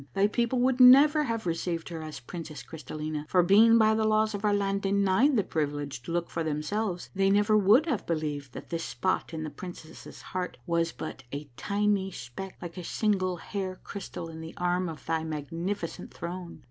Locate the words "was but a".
10.65-11.51